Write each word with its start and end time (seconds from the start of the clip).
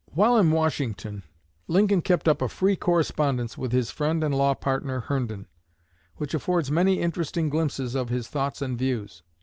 While 0.15 0.35
in 0.37 0.49
Washington, 0.49 1.21
Lincoln 1.67 2.01
kept 2.01 2.27
up 2.27 2.41
a 2.41 2.47
free 2.49 2.75
correspondence 2.75 3.55
with 3.55 3.71
his 3.71 3.91
friend 3.91 4.23
and 4.23 4.33
law 4.33 4.55
partner 4.55 5.01
Herndon, 5.01 5.45
which 6.15 6.33
affords 6.33 6.71
many 6.71 6.97
interesting 6.99 7.49
glimpses 7.49 7.93
of 7.93 8.09
his 8.09 8.27
thoughts 8.27 8.63
and 8.63 8.79
views. 8.79 9.21